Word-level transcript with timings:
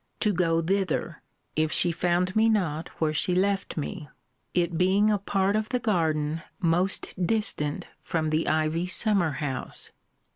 ]to 0.19 0.33
go 0.33 0.59
thither, 0.61 1.21
if 1.55 1.71
she 1.71 1.91
found 1.91 2.35
me 2.35 2.49
not 2.49 2.89
where 2.99 3.13
she 3.13 3.35
left 3.35 3.77
me; 3.77 4.09
it 4.55 4.75
being 4.75 5.11
a 5.11 5.19
part 5.19 5.55
of 5.55 5.69
the 5.69 5.77
garden 5.77 6.41
most 6.59 7.13
distant 7.27 7.87
from 8.01 8.31
the 8.31 8.47
ivy 8.47 8.87
summer 8.87 9.33
house. 9.33 9.91